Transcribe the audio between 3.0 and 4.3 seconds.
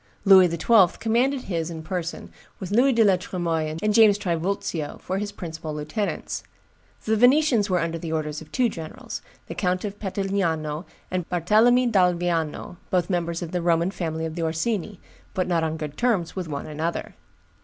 la Tremoille and James